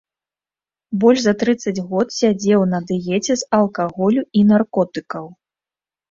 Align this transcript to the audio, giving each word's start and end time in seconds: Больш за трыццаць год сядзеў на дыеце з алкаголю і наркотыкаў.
Больш 1.01 1.19
за 1.25 1.33
трыццаць 1.41 1.83
год 1.91 2.07
сядзеў 2.19 2.63
на 2.71 2.79
дыеце 2.91 3.19
з 3.27 3.37
алкаголю 3.57 4.21
і 4.41 4.43
наркотыкаў. 4.53 5.29